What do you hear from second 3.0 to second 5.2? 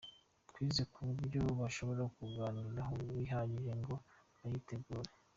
bihagije ngo bayitegure.